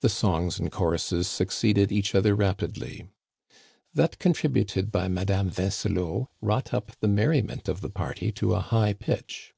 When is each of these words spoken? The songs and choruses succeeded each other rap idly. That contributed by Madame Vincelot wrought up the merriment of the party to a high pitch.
The 0.00 0.08
songs 0.08 0.58
and 0.58 0.72
choruses 0.72 1.28
succeeded 1.28 1.92
each 1.92 2.14
other 2.14 2.34
rap 2.34 2.62
idly. 2.62 3.04
That 3.92 4.18
contributed 4.18 4.90
by 4.90 5.08
Madame 5.08 5.50
Vincelot 5.50 6.28
wrought 6.40 6.72
up 6.72 6.92
the 7.00 7.08
merriment 7.08 7.68
of 7.68 7.82
the 7.82 7.90
party 7.90 8.32
to 8.32 8.54
a 8.54 8.60
high 8.60 8.94
pitch. 8.94 9.52